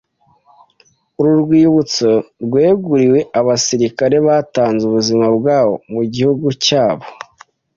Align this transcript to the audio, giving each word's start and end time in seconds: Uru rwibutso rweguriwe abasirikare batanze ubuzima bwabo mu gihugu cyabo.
Uru 1.19 1.31
rwibutso 1.41 2.11
rweguriwe 2.45 3.19
abasirikare 3.39 4.15
batanze 4.27 4.81
ubuzima 4.85 5.25
bwabo 5.37 5.73
mu 5.91 6.01
gihugu 6.13 6.47
cyabo. 6.65 7.05